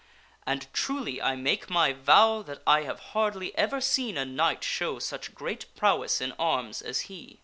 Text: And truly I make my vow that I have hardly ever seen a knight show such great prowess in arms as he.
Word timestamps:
And 0.47 0.65
truly 0.73 1.21
I 1.21 1.35
make 1.35 1.69
my 1.69 1.93
vow 1.93 2.41
that 2.41 2.63
I 2.65 2.81
have 2.85 2.99
hardly 3.13 3.55
ever 3.55 3.79
seen 3.79 4.17
a 4.17 4.25
knight 4.25 4.63
show 4.63 4.97
such 4.97 5.35
great 5.35 5.67
prowess 5.75 6.19
in 6.21 6.31
arms 6.39 6.81
as 6.81 7.01
he. 7.01 7.39